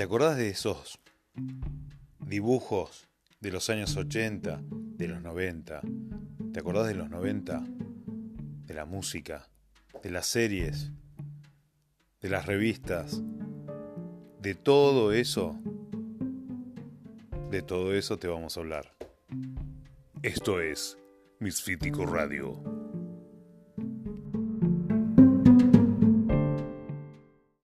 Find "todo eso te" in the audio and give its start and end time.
17.60-18.26